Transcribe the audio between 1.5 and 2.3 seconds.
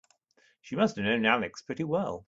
pretty well.